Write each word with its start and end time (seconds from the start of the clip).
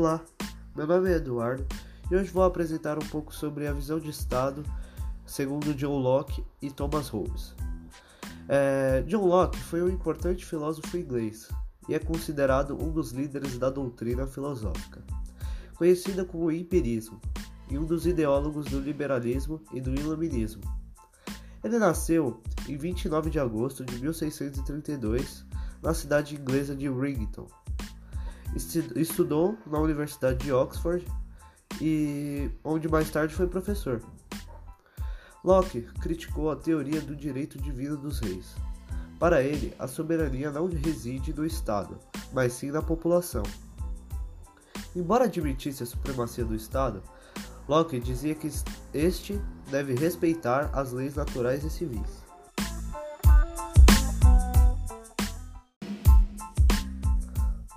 Olá, 0.00 0.24
meu 0.76 0.86
nome 0.86 1.10
é 1.10 1.16
Eduardo 1.16 1.66
e 2.08 2.14
hoje 2.14 2.30
vou 2.30 2.44
apresentar 2.44 2.96
um 3.02 3.06
pouco 3.08 3.34
sobre 3.34 3.66
a 3.66 3.72
visão 3.72 3.98
de 3.98 4.08
Estado 4.08 4.62
segundo 5.26 5.74
John 5.74 5.98
Locke 5.98 6.44
e 6.62 6.70
Thomas 6.70 7.08
Hobbes. 7.08 7.52
É, 8.48 9.02
John 9.08 9.26
Locke 9.26 9.58
foi 9.58 9.82
um 9.82 9.88
importante 9.88 10.46
filósofo 10.46 10.96
inglês 10.96 11.48
e 11.88 11.96
é 11.96 11.98
considerado 11.98 12.80
um 12.80 12.92
dos 12.92 13.10
líderes 13.10 13.58
da 13.58 13.70
doutrina 13.70 14.24
filosófica, 14.24 15.02
conhecida 15.74 16.24
como 16.24 16.52
empirismo, 16.52 17.20
e 17.68 17.76
um 17.76 17.84
dos 17.84 18.06
ideólogos 18.06 18.66
do 18.66 18.78
liberalismo 18.78 19.60
e 19.72 19.80
do 19.80 19.92
iluminismo. 19.92 20.62
Ele 21.64 21.76
nasceu 21.76 22.40
em 22.68 22.76
29 22.76 23.30
de 23.30 23.40
agosto 23.40 23.84
de 23.84 24.00
1632 24.00 25.44
na 25.82 25.92
cidade 25.92 26.36
inglesa 26.36 26.76
de 26.76 26.88
Rington. 26.88 27.48
Estudou 28.56 29.56
na 29.66 29.78
Universidade 29.78 30.38
de 30.38 30.52
Oxford 30.52 31.06
e 31.80 32.50
onde 32.64 32.88
mais 32.88 33.10
tarde 33.10 33.34
foi 33.34 33.46
professor. 33.46 34.02
Locke 35.44 35.82
criticou 36.00 36.50
a 36.50 36.56
teoria 36.56 37.00
do 37.00 37.14
direito 37.14 37.60
divino 37.60 37.96
dos 37.96 38.18
reis. 38.20 38.56
Para 39.18 39.42
ele, 39.42 39.74
a 39.78 39.86
soberania 39.86 40.50
não 40.50 40.66
reside 40.66 41.32
no 41.32 41.44
Estado, 41.44 41.98
mas 42.32 42.52
sim 42.52 42.70
na 42.70 42.82
população. 42.82 43.42
Embora 44.94 45.24
admitisse 45.24 45.82
a 45.82 45.86
supremacia 45.86 46.44
do 46.44 46.54
Estado, 46.54 47.02
Locke 47.68 48.00
dizia 48.00 48.34
que 48.34 48.50
este 48.94 49.40
deve 49.70 49.94
respeitar 49.94 50.70
as 50.72 50.92
leis 50.92 51.14
naturais 51.14 51.64
e 51.64 51.70
civis. 51.70 52.27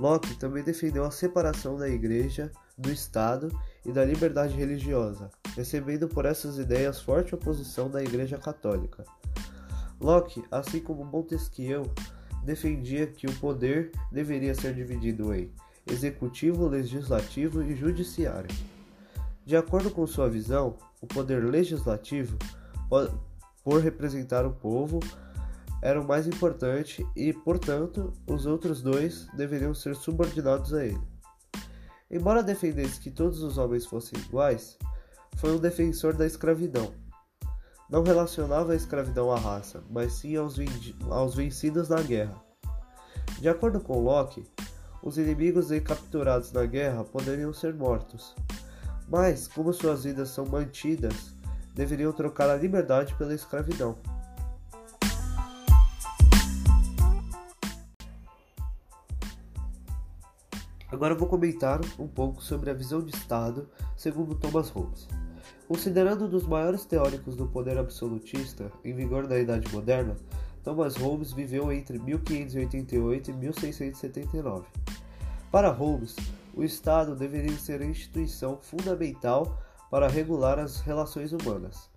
Locke 0.01 0.33
também 0.33 0.63
defendeu 0.63 1.05
a 1.05 1.11
separação 1.11 1.77
da 1.77 1.87
Igreja 1.87 2.51
do 2.75 2.91
Estado 2.91 3.55
e 3.85 3.91
da 3.91 4.03
liberdade 4.03 4.55
religiosa, 4.55 5.29
recebendo 5.55 6.07
por 6.07 6.25
essas 6.25 6.57
ideias 6.57 6.99
forte 6.99 7.35
oposição 7.35 7.87
da 7.87 8.01
Igreja 8.01 8.39
Católica. 8.39 9.05
Locke, 9.99 10.43
assim 10.49 10.79
como 10.79 11.05
Montesquieu, 11.05 11.83
defendia 12.43 13.05
que 13.05 13.27
o 13.27 13.35
poder 13.35 13.91
deveria 14.11 14.55
ser 14.55 14.73
dividido 14.73 15.35
em 15.35 15.53
executivo, 15.85 16.67
legislativo 16.67 17.61
e 17.61 17.75
judiciário. 17.75 18.49
De 19.45 19.55
acordo 19.55 19.91
com 19.91 20.07
sua 20.07 20.27
visão, 20.27 20.77
o 20.99 21.05
poder 21.05 21.43
legislativo, 21.43 22.39
por 23.63 23.79
representar 23.79 24.47
o 24.47 24.51
povo, 24.51 24.99
era 25.81 25.99
o 25.99 26.07
mais 26.07 26.27
importante 26.27 27.05
e, 27.15 27.33
portanto, 27.33 28.13
os 28.27 28.45
outros 28.45 28.81
dois 28.81 29.27
deveriam 29.35 29.73
ser 29.73 29.95
subordinados 29.95 30.73
a 30.73 30.85
ele. 30.85 31.01
Embora 32.09 32.43
defendesse 32.43 32.99
que 32.99 33.09
todos 33.09 33.41
os 33.41 33.57
homens 33.57 33.85
fossem 33.85 34.19
iguais, 34.19 34.77
foi 35.37 35.51
um 35.51 35.57
defensor 35.57 36.13
da 36.13 36.25
escravidão. 36.25 36.93
Não 37.89 38.03
relacionava 38.03 38.73
a 38.73 38.75
escravidão 38.75 39.31
à 39.31 39.39
raça, 39.39 39.83
mas 39.89 40.13
sim 40.13 40.35
aos, 40.35 40.57
aos 41.09 41.35
vencidos 41.35 41.89
na 41.89 42.01
guerra. 42.01 42.39
De 43.39 43.49
acordo 43.49 43.79
com 43.79 43.99
Locke, 43.99 44.45
os 45.01 45.17
inimigos 45.17 45.71
e 45.71 45.81
capturados 45.81 46.51
na 46.51 46.65
guerra 46.65 47.03
poderiam 47.03 47.51
ser 47.51 47.73
mortos, 47.73 48.35
mas, 49.07 49.47
como 49.47 49.73
suas 49.73 50.03
vidas 50.03 50.29
são 50.29 50.45
mantidas, 50.45 51.33
deveriam 51.73 52.13
trocar 52.13 52.49
a 52.49 52.55
liberdade 52.55 53.15
pela 53.15 53.33
escravidão. 53.33 53.97
Agora 60.91 61.15
vou 61.15 61.25
comentar 61.25 61.79
um 61.97 62.07
pouco 62.07 62.43
sobre 62.43 62.69
a 62.69 62.73
visão 62.73 63.01
de 63.01 63.15
Estado 63.15 63.69
segundo 63.95 64.35
Thomas 64.35 64.69
Hobbes. 64.69 65.07
Considerando 65.65 66.25
um 66.25 66.29
dos 66.29 66.45
maiores 66.45 66.83
teóricos 66.83 67.37
do 67.37 67.47
poder 67.47 67.77
absolutista 67.77 68.69
em 68.83 68.93
vigor 68.93 69.25
na 69.25 69.37
Idade 69.37 69.73
Moderna, 69.73 70.17
Thomas 70.65 70.97
Hobbes 70.97 71.31
viveu 71.31 71.71
entre 71.71 71.97
1588 71.97 73.31
e 73.31 73.33
1679. 73.33 74.65
Para 75.49 75.71
Hobbes, 75.71 76.13
o 76.53 76.61
Estado 76.61 77.15
deveria 77.15 77.57
ser 77.57 77.81
a 77.81 77.85
instituição 77.85 78.59
fundamental 78.61 79.61
para 79.89 80.09
regular 80.09 80.59
as 80.59 80.81
relações 80.81 81.31
humanas, 81.31 81.89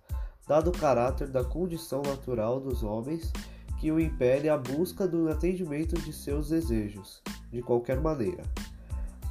dado 0.47 0.69
o 0.69 0.77
caráter 0.77 1.27
da 1.27 1.43
condição 1.43 2.01
natural 2.01 2.61
dos 2.61 2.81
homens 2.81 3.29
que 3.77 3.91
o 3.91 3.99
impele 3.99 4.47
a 4.47 4.57
busca 4.57 5.05
do 5.05 5.29
atendimento 5.29 5.99
de 5.99 6.13
seus 6.13 6.47
desejos, 6.47 7.21
de 7.51 7.61
qualquer 7.61 7.99
maneira 7.99 8.43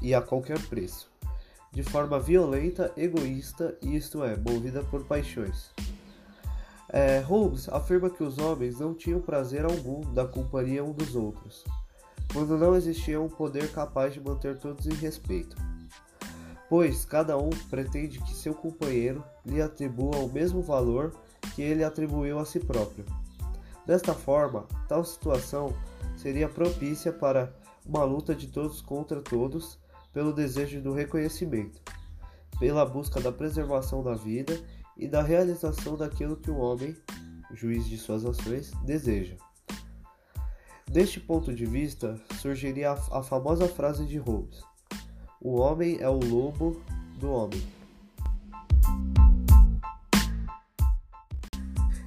e 0.04 0.14
a 0.14 0.20
qualquer 0.20 0.60
preço, 0.66 1.10
de 1.72 1.82
forma 1.82 2.20
violenta, 2.20 2.92
egoísta 2.94 3.74
isto 3.80 4.22
é, 4.22 4.36
movida 4.36 4.82
por 4.84 5.02
paixões. 5.06 5.70
É, 6.90 7.20
Holmes 7.20 7.70
afirma 7.70 8.10
que 8.10 8.22
os 8.22 8.36
homens 8.36 8.78
não 8.78 8.92
tinham 8.92 9.18
prazer 9.18 9.64
algum 9.64 10.02
da 10.12 10.26
companhia 10.26 10.84
um 10.84 10.92
dos 10.92 11.16
outros, 11.16 11.64
quando 12.30 12.58
não 12.58 12.76
existia 12.76 13.18
um 13.18 13.30
poder 13.30 13.72
capaz 13.72 14.12
de 14.12 14.20
manter 14.20 14.58
todos 14.58 14.86
em 14.86 14.92
respeito, 14.92 15.56
pois 16.68 17.06
cada 17.06 17.38
um 17.38 17.48
pretende 17.70 18.20
que 18.20 18.34
seu 18.34 18.52
companheiro 18.52 19.24
lhe 19.42 19.62
atribua 19.62 20.18
o 20.18 20.30
mesmo 20.30 20.60
valor 20.60 21.14
que 21.54 21.62
ele 21.62 21.82
atribuiu 21.82 22.38
a 22.38 22.44
si 22.44 22.60
próprio. 22.60 23.06
Desta 23.86 24.12
forma, 24.12 24.66
tal 24.86 25.02
situação 25.02 25.74
seria 26.14 26.46
propícia 26.46 27.10
para 27.10 27.50
uma 27.86 28.04
luta 28.04 28.34
de 28.34 28.48
todos 28.48 28.82
contra 28.82 29.22
todos 29.22 29.82
pelo 30.14 30.32
desejo 30.32 30.80
do 30.80 30.92
reconhecimento, 30.92 31.82
pela 32.60 32.86
busca 32.86 33.20
da 33.20 33.32
preservação 33.32 34.02
da 34.02 34.14
vida 34.14 34.58
e 34.96 35.08
da 35.08 35.20
realização 35.20 35.96
daquilo 35.96 36.36
que 36.36 36.52
o 36.52 36.56
homem, 36.56 36.96
juiz 37.52 37.84
de 37.86 37.98
suas 37.98 38.24
ações, 38.24 38.70
deseja. 38.84 39.36
Deste 40.88 41.18
ponto 41.18 41.52
de 41.52 41.66
vista, 41.66 42.16
surgiria 42.40 42.92
a, 42.92 43.22
famosa 43.22 43.66
frase 43.66 44.06
de 44.06 44.16
Hobbes: 44.16 44.62
O 45.40 45.56
homem 45.56 45.98
é 46.00 46.08
o 46.08 46.20
lobo 46.20 46.80
do 47.18 47.32
homem. 47.32 47.60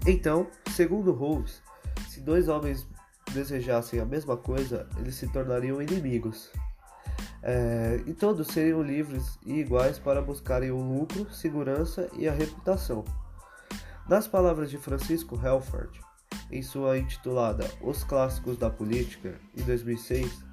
Então, 0.07 0.47
segundo 0.73 1.11
Hobbes, 1.11 1.61
se 2.07 2.21
dois 2.21 2.47
homens 2.47 2.87
desejassem 3.33 3.99
a 3.99 4.05
mesma 4.05 4.37
coisa, 4.37 4.87
eles 4.97 5.15
se 5.15 5.27
tornariam 5.27 5.81
inimigos. 5.81 6.49
É, 7.49 8.01
e 8.05 8.13
todos 8.13 8.47
seriam 8.47 8.81
livres 8.81 9.39
e 9.45 9.53
iguais 9.53 9.97
para 9.97 10.21
buscarem 10.21 10.69
o 10.69 10.81
lucro, 10.81 11.33
segurança 11.33 12.09
e 12.17 12.27
a 12.27 12.33
reputação. 12.33 13.05
Nas 14.05 14.27
palavras 14.27 14.69
de 14.69 14.77
Francisco 14.77 15.39
Helford, 15.41 15.97
em 16.51 16.61
sua 16.61 16.97
intitulada 16.97 17.65
Os 17.81 18.03
Clássicos 18.03 18.57
da 18.57 18.69
Política, 18.69 19.39
em 19.55 19.63
2006, 19.63 20.43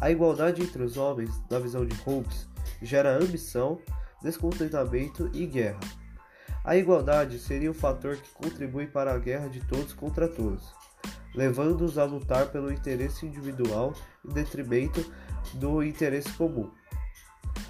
a 0.00 0.12
igualdade 0.12 0.62
entre 0.62 0.80
os 0.84 0.96
homens, 0.96 1.42
na 1.50 1.58
visão 1.58 1.84
de 1.84 1.96
Hobbes, 2.02 2.48
gera 2.80 3.16
ambição, 3.16 3.80
descontentamento 4.22 5.28
e 5.34 5.46
guerra. 5.46 5.80
A 6.64 6.76
igualdade 6.76 7.36
seria 7.40 7.72
o 7.72 7.74
fator 7.74 8.16
que 8.16 8.32
contribui 8.32 8.86
para 8.86 9.12
a 9.12 9.18
guerra 9.18 9.48
de 9.48 9.58
todos 9.66 9.92
contra 9.92 10.28
todos, 10.28 10.72
levando-os 11.34 11.98
a 11.98 12.04
lutar 12.04 12.46
pelo 12.46 12.72
interesse 12.72 13.26
individual 13.26 13.94
em 14.24 14.32
detrimento 14.32 15.04
do 15.54 15.82
interesse 15.82 16.30
comum. 16.32 16.70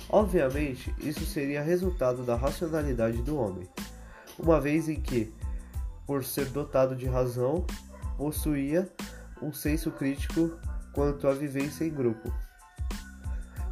Obviamente, 0.08 0.94
isso 0.98 1.24
seria 1.24 1.62
resultado 1.62 2.22
da 2.22 2.36
racionalidade 2.36 3.22
do 3.22 3.36
homem, 3.36 3.68
uma 4.38 4.60
vez 4.60 4.88
em 4.88 5.00
que, 5.00 5.32
por 6.06 6.24
ser 6.24 6.46
dotado 6.46 6.94
de 6.94 7.06
razão, 7.06 7.64
possuía 8.16 8.88
um 9.42 9.52
senso 9.52 9.90
crítico 9.90 10.56
quanto 10.92 11.26
à 11.26 11.32
vivência 11.32 11.84
em 11.84 11.90
grupo, 11.90 12.32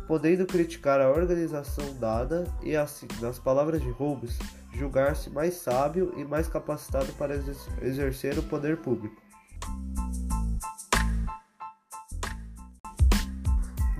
podendo 0.08 0.44
criticar 0.46 1.00
a 1.00 1.10
organização 1.10 1.94
dada 1.94 2.44
e, 2.62 2.74
assim, 2.74 3.06
nas 3.20 3.38
palavras 3.38 3.80
de 3.80 3.90
Hobbes, 3.90 4.38
julgar-se 4.74 5.30
mais 5.30 5.54
sábio 5.54 6.12
e 6.16 6.24
mais 6.24 6.48
capacitado 6.48 7.12
para 7.12 7.36
exercer 7.82 8.38
o 8.38 8.42
poder 8.42 8.78
público. 8.78 9.22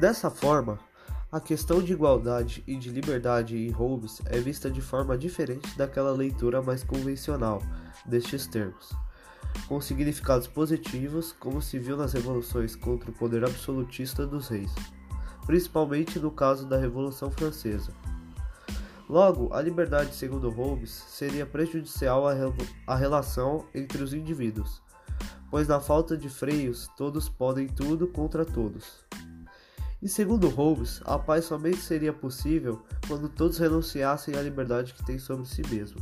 Dessa 0.02 0.28
forma, 0.28 0.81
a 1.31 1.38
questão 1.38 1.81
de 1.81 1.93
igualdade 1.93 2.64
e 2.66 2.75
de 2.75 2.90
liberdade 2.90 3.56
em 3.56 3.70
Hobbes 3.70 4.20
é 4.26 4.40
vista 4.40 4.69
de 4.69 4.81
forma 4.81 5.16
diferente 5.16 5.78
daquela 5.78 6.10
leitura 6.10 6.60
mais 6.60 6.82
convencional 6.82 7.62
destes 8.04 8.44
termos, 8.49 8.93
com 9.69 9.81
significados 9.81 10.49
positivos, 10.49 11.31
como 11.31 11.62
se 11.62 11.78
viu 11.78 11.96
nas 11.96 12.14
revoluções 12.14 12.75
contra 12.75 13.12
o 13.12 13.14
poder 13.14 13.44
absolutista 13.44 14.26
dos 14.26 14.49
reis, 14.49 14.75
principalmente 15.46 16.19
no 16.19 16.32
caso 16.32 16.66
da 16.66 16.76
Revolução 16.76 17.31
Francesa. 17.31 17.93
Logo, 19.08 19.55
a 19.55 19.62
liberdade, 19.62 20.16
segundo 20.16 20.50
Hobbes, 20.50 20.90
seria 20.90 21.46
prejudicial 21.46 22.25
à, 22.88 22.96
relação 22.96 23.66
entre 23.72 24.02
os 24.02 24.12
indivíduos, 24.12 24.82
pois 25.48 25.69
na 25.69 25.78
falta 25.78 26.16
de 26.16 26.28
freios 26.28 26.90
todos 26.96 27.28
podem 27.28 27.69
tudo 27.69 28.08
contra 28.08 28.44
todos 28.44 29.11
E 30.02 30.08
segundo 30.08 30.49
Holmes, 30.49 31.00
a 31.04 31.16
paz 31.16 31.44
somente 31.44 31.76
seria 31.76 32.12
possível 32.12 32.82
quando 33.06 33.28
todos 33.28 33.58
renunciassem 33.58 34.34
à 34.34 34.43
liberdade 34.43 34.94
que 34.94 35.06
têm 35.06 35.16
sobre 35.16 35.46
si 35.46 35.62
mesmo. 35.69 36.00